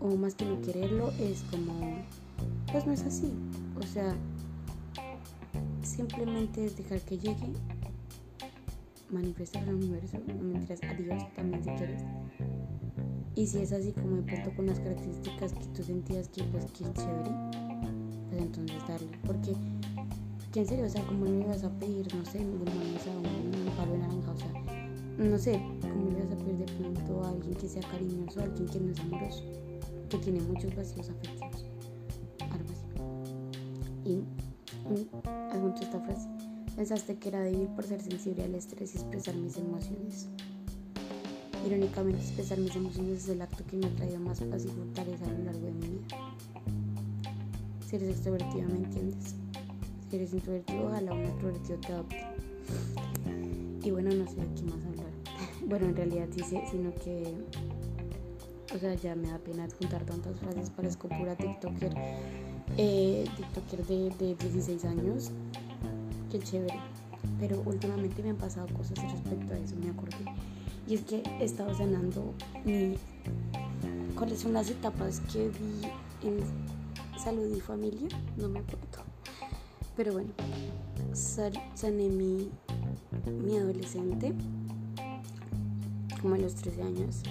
o 0.00 0.16
más 0.16 0.34
que 0.34 0.44
no 0.44 0.60
quererlo 0.60 1.12
es 1.18 1.42
como 1.50 1.98
pues 2.72 2.86
no 2.86 2.92
es 2.92 3.02
así. 3.02 3.32
O 3.78 3.82
sea 3.82 4.14
simplemente 5.82 6.64
es 6.64 6.76
dejar 6.76 7.00
que 7.00 7.18
llegue 7.18 7.52
manifestar 9.10 9.62
al 9.68 9.74
universo 9.74 10.18
no 10.26 10.34
mentiras 10.34 10.80
a 10.84 10.94
Dios 10.94 11.34
también 11.34 11.64
si 11.64 11.70
quieres 11.70 12.02
y 13.34 13.46
si 13.46 13.58
es 13.58 13.72
así 13.72 13.92
como 13.92 14.16
de 14.16 14.22
pronto 14.22 14.54
con 14.54 14.66
las 14.66 14.78
características 14.80 15.52
que 15.54 15.66
tú 15.66 15.82
sentías 15.82 16.28
que 16.28 16.42
pues 16.44 16.66
que 16.66 16.84
chévere 16.92 17.30
pues 18.28 18.42
entonces 18.42 18.86
darle. 18.86 19.10
Porque 19.26 19.54
que 20.52 20.60
en 20.60 20.66
serio 20.66 20.86
o 20.86 20.88
sea 20.88 21.02
como 21.04 21.24
no 21.26 21.40
ibas 21.40 21.64
a 21.64 21.70
pedir 21.78 22.14
no 22.14 22.24
sé 22.24 22.38
a 22.38 22.42
un 22.42 23.76
palo 23.76 23.96
naranja 23.96 24.32
o 24.32 24.36
sea 24.36 24.60
no 25.18 25.36
sé, 25.36 25.60
pedir 26.40 26.66
de 26.66 26.72
pronto 26.72 27.24
a 27.24 27.30
alguien 27.30 27.54
que 27.54 27.68
sea 27.68 27.82
cariñoso, 27.82 28.40
a 28.40 28.44
alguien 28.44 28.68
que 28.68 28.80
no 28.80 28.92
es 28.92 29.00
amoroso, 29.00 29.44
que 30.08 30.18
tiene 30.18 30.40
muchos 30.40 30.74
vacíos 30.74 31.08
afectivos, 31.08 31.64
algo 32.50 32.70
así. 32.72 34.10
Y 34.10 34.24
adjunto 35.52 35.82
esta 35.82 36.00
frase, 36.00 36.28
pensaste 36.76 37.18
que 37.18 37.28
era 37.28 37.40
débil 37.40 37.68
por 37.68 37.84
ser 37.84 38.00
sensible 38.00 38.44
al 38.44 38.54
estrés 38.54 38.94
y 38.94 38.98
expresar 38.98 39.34
mis 39.36 39.56
emociones. 39.56 40.28
Irónicamente, 41.66 42.22
expresar 42.22 42.58
mis 42.58 42.74
emociones 42.74 43.24
es 43.24 43.28
el 43.28 43.42
acto 43.42 43.64
que 43.66 43.76
me 43.76 43.86
ha 43.86 43.90
traído 43.90 44.18
más 44.20 44.40
paz 44.40 44.64
y 44.64 44.68
fortaleza 44.68 45.26
a 45.26 45.32
lo 45.32 45.44
largo 45.44 45.66
de 45.66 45.72
mi 45.72 45.88
vida. 45.88 46.06
Si 47.86 47.96
eres 47.96 48.10
extrovertido, 48.10 48.68
¿me 48.68 48.76
entiendes? 48.76 49.34
Si 50.08 50.16
eres 50.16 50.32
introvertido, 50.32 50.86
ojalá 50.86 51.12
un 51.12 51.24
extrovertido 51.24 51.78
te 51.80 51.92
adopte. 51.92 52.26
Y 53.82 53.90
bueno, 53.90 54.10
no 54.14 54.26
sé 54.26 54.36
qué 54.56 54.62
más. 54.62 54.89
Bueno, 55.70 55.86
en 55.86 55.94
realidad 55.94 56.26
sé, 56.32 56.64
sino 56.68 56.92
que. 56.96 57.32
O 58.74 58.78
sea, 58.78 58.92
ya 58.94 59.14
me 59.14 59.28
da 59.28 59.38
pena 59.38 59.68
juntar 59.78 60.04
tantas 60.04 60.36
frases, 60.40 60.68
parezco 60.70 61.08
pura 61.08 61.36
TikToker. 61.36 61.94
Eh, 62.76 63.24
TikToker 63.36 63.86
de, 63.86 64.10
de 64.18 64.34
16 64.34 64.84
años. 64.84 65.30
Qué 66.28 66.40
chévere. 66.40 66.74
Pero 67.38 67.62
últimamente 67.64 68.20
me 68.20 68.30
han 68.30 68.36
pasado 68.36 68.66
cosas 68.76 69.00
respecto 69.00 69.54
a 69.54 69.58
eso, 69.58 69.76
me 69.76 69.90
acordé. 69.90 70.16
Y 70.88 70.94
es 70.94 71.02
que 71.02 71.22
he 71.38 71.44
estado 71.44 71.72
sanando 71.76 72.34
mi. 72.64 72.96
¿Cuáles 74.16 74.40
son 74.40 74.52
las 74.54 74.68
etapas 74.70 75.20
que 75.32 75.50
vi 75.50 76.28
en 76.28 76.40
salud 77.16 77.48
y 77.56 77.60
familia? 77.60 78.08
No 78.36 78.48
me 78.48 78.58
acuerdo. 78.58 79.04
Pero 79.96 80.14
bueno, 80.14 80.30
sané 81.12 82.08
mi 82.08 82.50
mi 83.26 83.56
adolescente, 83.56 84.34
como 86.20 86.34
a 86.34 86.38
los 86.38 86.54
13 86.54 86.82
años, 86.82 87.22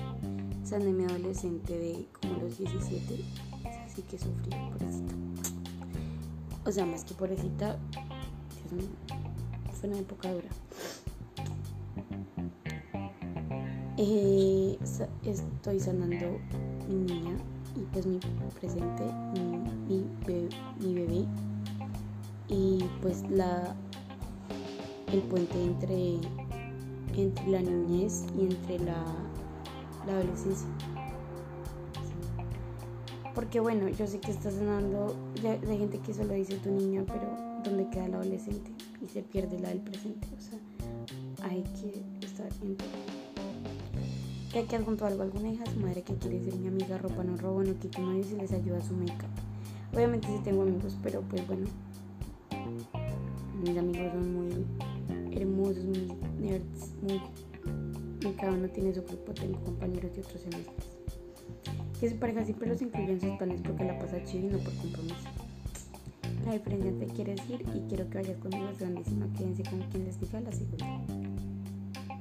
sané 0.63 0.91
mi 0.91 1.03
adolescente 1.05 1.77
de 1.77 2.07
como 2.19 2.41
los 2.41 2.57
17, 2.57 3.23
así 3.85 4.01
que 4.03 4.17
sufrí, 4.17 4.49
pobrecita. 4.49 5.13
O 6.65 6.71
sea, 6.71 6.85
más 6.85 7.03
que 7.03 7.13
pobrecita, 7.13 7.77
fue 9.79 9.89
una 9.89 9.99
época 9.99 10.31
dura. 10.31 10.49
Eh, 13.97 14.77
estoy 15.23 15.79
sanando 15.79 16.39
mi 16.87 16.95
niña 16.95 17.37
y 17.75 17.81
pues 17.91 18.05
mi 18.05 18.19
presente, 18.59 19.03
mi, 19.87 20.05
mi 20.79 20.93
bebé 20.93 21.25
y 22.47 22.83
pues 23.01 23.23
la 23.29 23.75
el 25.11 25.21
puente 25.23 25.61
entre, 25.63 26.19
entre 27.15 27.47
la 27.47 27.61
niñez 27.61 28.25
y 28.37 28.43
entre 28.43 28.79
la, 28.79 29.03
adolescencia. 30.07 30.67
Porque 33.35 33.59
bueno, 33.59 33.89
yo 33.89 34.07
sé 34.07 34.19
que 34.19 34.31
estás 34.31 34.55
sonando 34.55 35.15
de, 35.41 35.59
gente 35.77 35.99
que 35.99 36.13
solo 36.13 36.33
dice 36.33 36.55
tu 36.55 36.71
niño, 36.71 37.05
pero 37.05 37.29
¿dónde 37.63 37.87
queda 37.89 38.05
el 38.05 38.15
adolescente? 38.15 38.71
Y 39.01 39.07
se 39.07 39.21
pierde 39.21 39.59
la 39.59 39.69
del 39.69 39.81
presente. 39.81 40.27
O 40.35 40.41
sea, 40.41 40.59
hay 41.47 41.61
que 41.63 42.25
estar 42.25 42.49
en 42.63 42.75
que 44.51 44.75
adjunto 44.75 45.05
algo, 45.05 45.21
alguna 45.21 45.49
hija 45.49 45.63
su 45.67 45.79
madre 45.79 46.01
que 46.01 46.15
quiere 46.15 46.43
ser 46.43 46.55
mi 46.55 46.67
amiga, 46.67 46.97
ropa 46.97 47.23
no 47.23 47.37
robo, 47.37 47.63
no 47.63 47.77
quito 47.77 48.01
nadie 48.01 48.23
si 48.23 48.35
les 48.35 48.51
ayuda 48.51 48.81
su 48.81 48.93
make-up. 48.93 49.29
Obviamente 49.93 50.27
sí 50.27 50.39
tengo 50.43 50.63
amigos, 50.63 50.97
pero 51.03 51.21
pues 51.21 51.45
bueno, 51.47 51.67
mis 53.63 53.77
amigos 53.77 54.11
son 54.11 54.33
muy 54.33 54.65
hermosos, 55.31 55.85
muy 55.85 56.07
nerds, 56.39 56.93
muy... 57.01 57.21
Cada 58.35 58.51
uno 58.53 58.67
tiene 58.69 58.93
su 58.93 59.03
grupo, 59.03 59.33
tengo 59.33 59.59
compañeros 59.63 60.13
de 60.13 60.21
otros 60.21 60.41
semestres. 60.41 60.87
Que 61.99 62.09
su 62.09 62.15
pareja 62.17 62.45
siempre 62.45 62.67
los 62.67 62.81
incluye 62.81 63.11
en 63.11 63.21
sus 63.21 63.37
planes 63.37 63.61
porque 63.61 63.83
la 63.83 63.97
pasa 63.97 64.23
chido 64.23 64.47
y 64.47 64.51
no 64.51 64.57
por 64.59 64.73
compromiso. 64.75 65.15
La 66.45 66.53
diferencia 66.53 66.91
te 66.99 67.05
quieres 67.07 67.41
ir 67.49 67.65
y 67.75 67.79
quiero 67.87 68.09
que 68.09 68.17
vayas 68.17 68.37
conmigo 68.37 68.69
es 68.69 68.79
grandísima. 68.79 69.27
Quédense 69.37 69.63
con 69.63 69.81
quien 69.83 70.05
les 70.05 70.19
diga 70.19 70.39
la 70.41 70.51
segunda. 70.51 71.01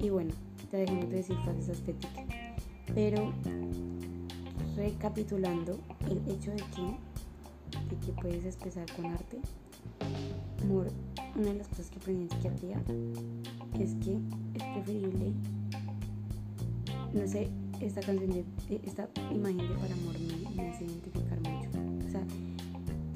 Y 0.00 0.10
bueno, 0.10 0.32
te 0.70 0.78
dejamos 0.78 1.08
de 1.08 1.16
decir 1.16 1.36
frases 1.44 1.68
estéticas. 1.68 2.26
Pero 2.94 3.32
recapitulando 4.76 5.78
el 6.10 6.18
hecho 6.32 6.50
de 6.50 6.56
que, 6.56 7.94
de 7.94 8.06
que 8.06 8.12
puedes 8.20 8.44
expresar 8.44 8.86
con 8.94 9.06
arte 9.06 9.38
amor 10.62 10.88
una 11.36 11.46
de 11.46 11.54
las 11.54 11.68
cosas 11.68 11.90
que 11.90 11.98
aprendí 11.98 12.22
en 12.24 12.30
psiquiatría 12.30 12.82
es 13.78 13.94
que 13.94 14.18
es 14.54 14.62
preferible, 14.74 15.32
no 17.12 17.26
sé, 17.26 17.48
esta 17.80 18.00
canción, 18.00 18.30
de, 18.30 18.44
esta 18.84 19.08
imagen 19.30 19.58
de 19.58 19.74
Para 19.74 19.94
Amor 19.94 20.16
me, 20.18 20.62
me 20.62 20.68
hace 20.68 20.84
identificar 20.84 21.38
mucho. 21.40 21.70
O 22.06 22.10
sea, 22.10 22.22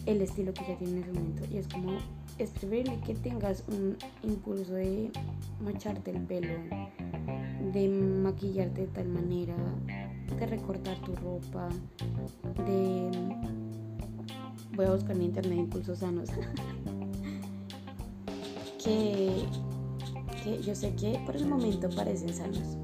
el 0.06 0.20
estilo 0.20 0.52
que 0.52 0.64
ya 0.66 0.76
tiene 0.76 0.98
en 0.98 1.02
ese 1.02 1.12
momento. 1.12 1.42
Y 1.50 1.58
es 1.58 1.68
como, 1.68 1.92
es 2.38 2.50
preferible 2.50 2.98
que 3.04 3.14
tengas 3.14 3.64
un 3.68 3.96
impulso 4.22 4.74
de 4.74 5.10
macharte 5.60 6.10
el 6.10 6.22
pelo, 6.22 6.54
de 7.72 7.88
maquillarte 7.88 8.82
de 8.82 8.86
tal 8.88 9.08
manera, 9.08 9.56
de 10.38 10.46
recortar 10.46 10.98
tu 11.00 11.14
ropa, 11.16 11.68
de... 12.66 13.10
Voy 14.74 14.86
a 14.86 14.94
buscar 14.94 15.16
en 15.16 15.22
internet 15.22 15.58
impulsos 15.58 15.98
sanos. 15.98 16.30
que, 18.84 19.44
que 20.42 20.62
yo 20.62 20.74
sé 20.74 20.94
que 20.94 21.20
por 21.24 21.36
el 21.36 21.46
momento 21.46 21.88
parecen 21.90 22.34
sanos, 22.34 22.76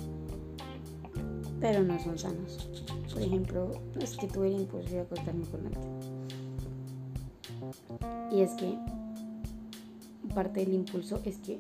pero 1.61 1.83
no 1.83 1.99
son 1.99 2.19
sanos. 2.19 2.69
Por 3.13 3.23
ejemplo, 3.23 3.71
es 4.01 4.17
que 4.17 4.29
tuve 4.29 4.49
el 4.49 4.61
impulso 4.61 4.91
de 4.91 5.01
acostarme 5.01 5.45
con 5.47 5.67
alguien. 5.67 5.99
Y 8.31 8.41
es 8.43 8.53
que 8.53 8.79
parte 10.35 10.61
del 10.61 10.75
impulso 10.75 11.21
es 11.25 11.39
que, 11.39 11.59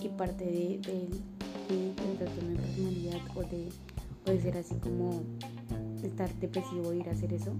y 0.00 0.08
parte 0.10 0.44
de, 0.44 0.78
de, 0.78 1.08
trastorno 2.18 2.50
de 2.50 2.56
personalidad 2.58 3.20
o 3.34 3.40
de, 3.40 3.68
o 4.26 4.30
de 4.30 4.40
ser 4.40 4.56
así 4.58 4.74
como 4.76 5.22
estar 6.02 6.32
depresivo 6.34 6.92
e 6.92 6.98
ir 6.98 7.08
a 7.08 7.12
hacer 7.12 7.32
eso, 7.32 7.52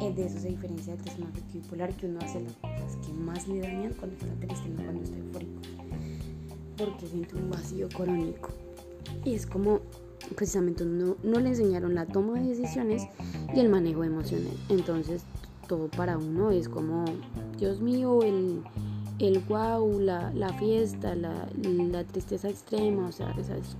de 0.00 0.26
eso 0.26 0.38
se 0.38 0.48
diferencia 0.48 0.94
del 0.94 1.02
trastorno 1.04 1.32
bipolar 1.52 1.94
que 1.94 2.06
uno 2.06 2.18
hace 2.20 2.44
que 2.44 2.73
más 3.14 3.48
le 3.48 3.60
dañan 3.60 3.92
cuando 3.94 4.16
está 4.16 4.46
triste, 4.46 4.68
no 4.68 4.82
cuando 4.82 5.02
está 5.02 5.16
eufórico, 5.16 5.60
porque 6.76 7.06
siente 7.06 7.36
un 7.36 7.50
vacío 7.50 7.88
crónico. 7.88 8.50
Y 9.24 9.34
es 9.34 9.46
como 9.46 9.80
precisamente 10.36 10.84
no, 10.84 11.16
no 11.22 11.40
le 11.40 11.50
enseñaron 11.50 11.94
la 11.94 12.06
toma 12.06 12.40
de 12.40 12.48
decisiones 12.48 13.06
y 13.54 13.60
el 13.60 13.68
manejo 13.68 14.04
emocional. 14.04 14.56
Entonces 14.68 15.22
todo 15.66 15.88
para 15.88 16.18
uno 16.18 16.50
es 16.50 16.68
como, 16.68 17.04
Dios 17.58 17.80
mío, 17.80 18.22
el, 18.22 18.62
el 19.18 19.38
wow, 19.40 20.00
la, 20.00 20.32
la 20.34 20.52
fiesta, 20.54 21.14
la, 21.14 21.48
la, 21.62 22.04
tristeza 22.04 22.48
extrema, 22.48 23.08
o 23.08 23.12
sea, 23.12 23.30
esas. 23.38 23.76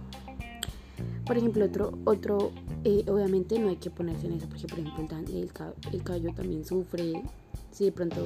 Por 1.26 1.38
ejemplo, 1.38 1.64
otro, 1.64 1.98
otro 2.04 2.52
eh, 2.84 3.04
obviamente 3.08 3.58
no 3.58 3.68
hay 3.68 3.76
que 3.76 3.90
ponerse 3.90 4.26
en 4.26 4.34
eso, 4.34 4.48
porque 4.48 4.66
por 4.66 4.78
ejemplo 4.78 5.18
el, 5.18 5.34
el, 5.34 5.50
el 5.92 6.02
cabello 6.02 6.34
también 6.34 6.64
sufre, 6.64 7.22
si 7.74 7.86
de 7.86 7.92
pronto 7.92 8.24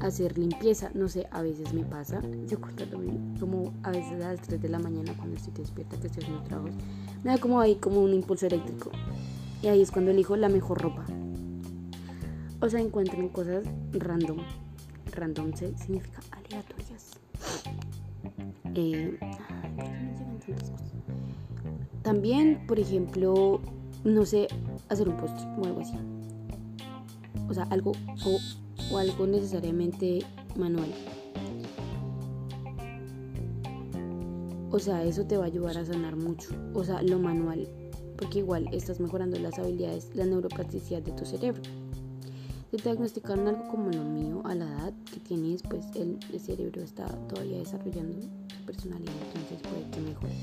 hacer 0.00 0.36
limpieza, 0.36 0.90
no 0.92 1.08
sé, 1.08 1.28
a 1.30 1.40
veces 1.40 1.72
me 1.72 1.84
pasa, 1.84 2.20
yo 2.48 2.60
cuando 2.60 2.84
como 3.38 3.72
a 3.84 3.92
veces 3.92 4.24
a 4.24 4.32
las 4.32 4.40
3 4.40 4.60
de 4.60 4.68
la 4.68 4.80
mañana 4.80 5.14
cuando 5.16 5.36
estoy 5.36 5.52
despierta, 5.54 5.96
que 6.00 6.08
estoy 6.08 6.24
haciendo 6.24 6.42
trabajos, 6.42 6.74
me 7.22 7.30
da 7.30 7.38
como 7.38 7.60
ahí 7.60 7.76
como 7.76 8.02
un 8.02 8.12
impulso 8.12 8.46
eléctrico. 8.46 8.90
Y 9.62 9.68
ahí 9.68 9.82
es 9.82 9.92
cuando 9.92 10.10
elijo 10.10 10.36
la 10.36 10.48
mejor 10.48 10.82
ropa. 10.82 11.06
O 12.60 12.68
sea, 12.68 12.80
encuentran 12.80 13.28
cosas 13.28 13.64
random. 13.92 14.38
Random 15.12 15.52
significa 15.54 16.20
aleatorias. 16.32 17.20
Eh, 18.74 19.16
también, 22.02 22.66
por 22.66 22.80
ejemplo, 22.80 23.60
no 24.02 24.26
sé, 24.26 24.48
hacer 24.88 25.08
un 25.08 25.16
postre 25.16 25.46
o 25.56 25.80
así. 25.80 25.94
O 27.48 27.54
sea, 27.54 27.64
algo 27.70 27.92
o 28.90 28.98
algo 28.98 29.26
necesariamente 29.26 30.20
manual. 30.56 30.92
O 34.70 34.78
sea, 34.78 35.02
eso 35.02 35.24
te 35.24 35.36
va 35.36 35.44
a 35.44 35.46
ayudar 35.46 35.78
a 35.78 35.84
sanar 35.84 36.16
mucho. 36.16 36.50
O 36.74 36.84
sea, 36.84 37.02
lo 37.02 37.18
manual. 37.18 37.66
Porque 38.16 38.40
igual 38.40 38.68
estás 38.72 39.00
mejorando 39.00 39.38
las 39.38 39.58
habilidades, 39.58 40.10
la 40.14 40.26
neuroplasticidad 40.26 41.02
de 41.02 41.12
tu 41.12 41.24
cerebro. 41.24 41.62
Te 42.70 42.76
diagnosticaron 42.76 43.48
algo 43.48 43.66
como 43.68 43.90
lo 43.90 44.04
mío 44.04 44.42
a 44.44 44.54
la 44.54 44.66
edad 44.66 44.92
que 45.10 45.20
tienes, 45.20 45.62
pues 45.62 45.86
el, 45.94 46.18
cerebro 46.38 46.82
está 46.82 47.06
todavía 47.28 47.58
desarrollando 47.58 48.20
su 48.20 48.28
personalidad, 48.66 49.14
entonces 49.34 49.62
puede 49.62 49.90
que 49.90 50.00
mejore. 50.00 50.34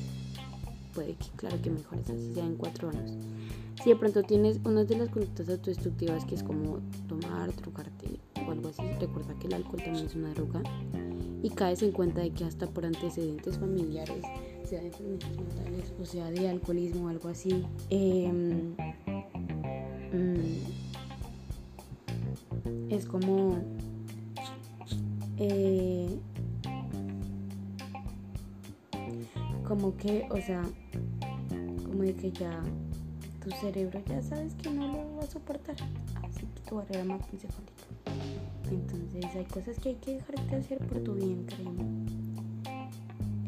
Puede 0.95 1.13
que, 1.13 1.25
claro 1.35 1.61
que 1.61 1.69
mejores, 1.69 2.09
así 2.09 2.33
sea 2.33 2.45
en 2.45 2.55
cuatro 2.55 2.89
años. 2.89 3.11
Si 3.83 3.91
de 3.91 3.95
pronto 3.95 4.23
tienes 4.23 4.59
una 4.65 4.83
de 4.85 4.97
las 4.97 5.09
conductas 5.09 5.47
autodestructivas 5.49 6.25
que 6.25 6.33
es 6.33 6.41
como 6.41 6.79
tomar, 7.07 7.55
drogarte 7.55 8.19
o 8.47 8.51
algo 8.51 8.69
así, 8.69 8.83
recuerda 8.99 9.33
que 9.39 9.47
el 9.47 9.53
alcohol 9.53 9.81
también 9.83 10.05
es 10.05 10.15
una 10.15 10.33
droga 10.33 10.61
y 11.41 11.49
caes 11.49 11.83
en 11.83 11.91
cuenta 11.91 12.21
de 12.21 12.31
que 12.31 12.43
hasta 12.43 12.67
por 12.67 12.85
antecedentes 12.85 13.57
familiares, 13.57 14.23
sea 14.63 14.81
de 14.81 14.87
enfermedades 14.87 15.37
mentales 15.37 15.93
o 16.01 16.05
sea 16.05 16.31
de 16.31 16.49
alcoholismo 16.49 17.05
o 17.05 17.09
algo 17.09 17.29
así, 17.29 17.65
eh, 17.89 18.31
es 22.89 23.05
como 23.05 23.57
eh, 25.37 26.17
como 29.67 29.97
que 29.97 30.27
o 30.31 30.41
sea 30.41 30.63
como 31.85 32.03
de 32.03 32.13
que 32.13 32.31
ya 32.31 32.63
tu 33.43 33.51
cerebro 33.51 34.01
ya 34.07 34.21
sabes 34.21 34.55
que 34.55 34.69
no 34.69 34.87
lo 34.87 35.15
va 35.17 35.23
a 35.23 35.27
soportar 35.27 35.75
así 36.23 36.45
que 36.55 36.61
tu 36.69 36.75
barrera 36.75 37.03
más 37.03 37.21
encefálica 37.33 37.74
entonces 38.71 39.25
hay 39.35 39.45
cosas 39.45 39.79
que 39.79 39.89
hay 39.89 39.95
que 39.95 40.13
dejarte 40.15 40.55
hacer 40.55 40.77
por 40.79 40.99
tu 40.99 41.13
bien 41.13 41.45
créeme 41.45 41.83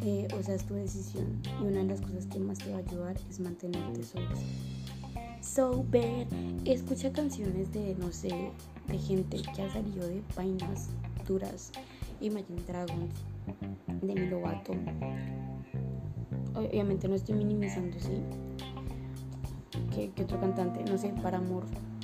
eh, 0.01 0.27
o 0.37 0.43
sea 0.43 0.55
es 0.55 0.65
tu 0.65 0.75
decisión 0.75 1.41
y 1.61 1.63
una 1.65 1.79
de 1.79 1.85
las 1.85 2.01
cosas 2.01 2.25
que 2.27 2.39
más 2.39 2.57
te 2.59 2.71
va 2.71 2.77
a 2.77 2.81
ayudar 2.81 3.17
es 3.29 3.39
mantenerte 3.39 4.03
sobre 4.03 4.27
sober 5.41 6.27
escucha 6.65 7.11
canciones 7.11 7.71
de 7.73 7.95
no 7.95 8.11
sé 8.11 8.51
de 8.87 8.97
gente 8.97 9.41
que 9.55 9.61
ha 9.61 9.69
salido 9.71 10.07
de 10.07 10.21
vainas 10.35 10.89
duras. 11.27 11.71
Imagine 12.21 12.61
Dragons, 12.65 13.13
de 14.01 14.15
mi 14.15 14.27
Lovato. 14.27 14.73
Obviamente 16.55 17.07
no 17.07 17.15
estoy 17.15 17.35
minimizando, 17.35 17.99
¿sí? 17.99 18.23
¿Qué, 19.93 20.11
otro 20.21 20.39
cantante? 20.39 20.83
No 20.89 20.97
sé, 20.97 21.09
para 21.21 21.37
amor. 21.37 21.65
Mm, 21.65 21.96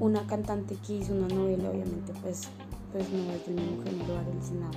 una 0.00 0.26
cantante 0.26 0.76
que 0.86 0.94
hizo 0.94 1.12
una 1.12 1.28
novela, 1.28 1.70
obviamente, 1.70 2.12
pues, 2.22 2.48
pues 2.92 3.08
no 3.10 3.32
es 3.32 3.46
del 3.46 3.54
mismo 3.56 3.82
género 3.84 4.18
alucinado. 4.18 4.72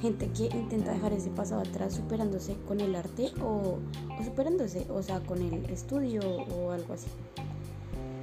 Gente 0.00 0.30
que 0.30 0.46
intenta 0.56 0.92
dejar 0.92 1.12
ese 1.12 1.30
pasado 1.30 1.60
atrás 1.60 1.94
superándose 1.94 2.56
con 2.66 2.80
el 2.80 2.94
arte 2.94 3.32
o, 3.42 3.78
o 4.18 4.24
superándose, 4.24 4.86
o 4.90 5.02
sea, 5.02 5.20
con 5.20 5.42
el 5.42 5.64
estudio 5.66 6.20
o 6.22 6.70
algo 6.70 6.94
así. 6.94 7.08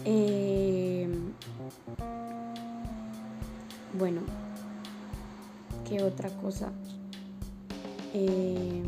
Eh, 0.06 1.08
bueno, 3.98 4.22
¿qué 5.88 6.02
otra 6.02 6.30
cosa? 6.30 6.72
Eh, 8.14 8.84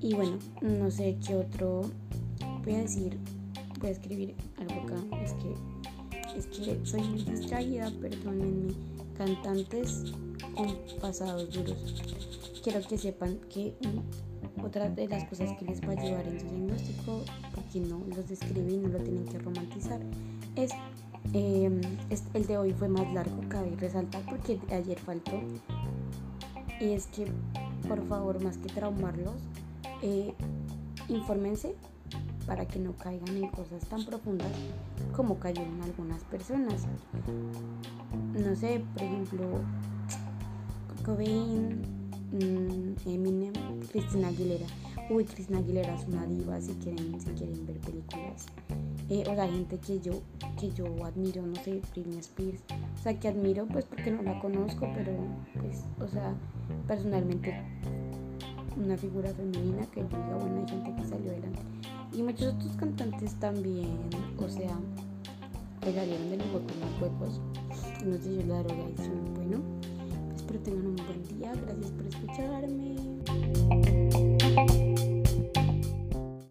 y 0.00 0.14
bueno, 0.14 0.38
no 0.60 0.90
sé 0.90 1.18
qué 1.26 1.34
otro. 1.34 1.82
Voy 2.64 2.74
a 2.74 2.78
decir, 2.78 3.18
voy 3.80 3.88
a 3.88 3.92
escribir 3.92 4.34
algo 4.58 4.82
acá. 4.82 4.96
Es 5.22 5.32
que, 5.34 6.38
es 6.38 6.46
que 6.46 6.86
soy 6.86 7.24
distraída, 7.24 7.90
perdónenme. 8.00 8.72
Cantantes 9.16 10.12
con 10.54 10.76
pasados 11.00 11.52
duros. 11.52 12.02
Quiero 12.62 12.80
que 12.86 12.98
sepan 12.98 13.38
que 13.48 13.74
otra 14.62 14.88
de 14.88 15.06
las 15.06 15.24
cosas 15.28 15.56
que 15.58 15.66
les 15.66 15.80
va 15.82 15.88
a 15.88 16.00
ayudar 16.00 16.26
en 16.26 16.40
su 16.40 16.46
diagnóstico, 16.46 17.22
porque 17.54 17.80
no 17.80 18.00
los 18.16 18.28
describe 18.28 18.72
y 18.72 18.76
no 18.78 18.88
lo 18.88 18.98
tienen 18.98 19.24
que 19.26 19.38
romantizar, 19.38 20.00
es 20.56 20.72
Em, 21.32 21.80
el 22.34 22.46
de 22.46 22.58
hoy 22.58 22.72
fue 22.72 22.88
más 22.88 23.12
largo, 23.12 23.40
cabe 23.48 23.74
resaltar 23.76 24.22
porque 24.28 24.60
ayer 24.70 24.98
faltó. 24.98 25.40
Y 26.80 26.92
es 26.92 27.06
que, 27.06 27.26
por 27.88 28.06
favor, 28.06 28.42
más 28.42 28.58
que 28.58 28.68
traumarlos, 28.68 29.34
eh, 30.02 30.34
infórmense 31.08 31.74
para 32.46 32.66
que 32.66 32.78
no 32.78 32.92
caigan 32.96 33.36
en 33.36 33.48
cosas 33.48 33.84
tan 33.88 34.04
profundas 34.04 34.52
como 35.14 35.38
cayeron 35.38 35.80
algunas 35.82 36.22
personas. 36.24 36.86
No 38.34 38.54
sé, 38.56 38.84
por 38.92 39.02
ejemplo, 39.02 39.60
Cobain, 41.04 41.82
mm, 42.32 43.08
Eminem, 43.08 43.52
Cristina 43.90 44.28
Aguilera. 44.28 44.66
Uy, 45.10 45.24
Cristina 45.24 45.58
Aguilera 45.58 45.94
es 45.94 46.06
una 46.06 46.26
diva 46.26 46.60
si 46.60 46.72
quieren, 46.74 47.20
si 47.20 47.30
quieren 47.30 47.66
ver 47.66 47.78
películas. 47.78 48.46
Eh, 49.10 49.24
o 49.28 49.34
la 49.34 49.46
gente 49.46 49.78
que 49.78 50.00
yo, 50.00 50.22
que 50.58 50.70
yo 50.72 50.86
admiro, 51.04 51.42
no 51.42 51.56
sé, 51.56 51.82
Britney 51.92 52.18
Spears, 52.20 52.62
o 52.98 53.02
sea, 53.02 53.18
que 53.20 53.28
admiro 53.28 53.66
pues 53.66 53.84
porque 53.84 54.10
no 54.10 54.22
la 54.22 54.40
conozco, 54.40 54.88
pero 54.94 55.12
pues, 55.60 55.84
o 56.00 56.08
sea, 56.08 56.34
personalmente 56.86 57.54
una 58.76 58.96
figura 58.96 59.32
femenina 59.34 59.86
que 59.86 60.00
yo 60.00 60.08
diga, 60.08 60.36
bueno, 60.36 60.60
hay 60.60 60.68
gente 60.68 60.94
que 60.94 61.04
salió 61.08 61.30
adelante. 61.30 61.62
Y 62.12 62.22
muchos 62.22 62.54
otros 62.54 62.76
cantantes 62.76 63.34
también, 63.34 63.98
o 64.38 64.48
sea, 64.48 64.78
salieron 65.92 66.30
de 66.30 66.38
los 66.38 66.46
huecos 66.46 66.72
más 66.80 67.02
huecos. 67.02 67.40
No 68.04 68.16
sé 68.18 68.36
yo 68.36 68.42
la 68.46 68.62
droga 68.62 68.84
bueno, 69.34 69.60
espero 70.34 70.60
tengan 70.60 70.86
un 70.86 70.96
buen 70.96 71.22
día. 71.38 71.52
Gracias 71.54 71.90
por 71.90 72.06
escucharme. 72.06 72.96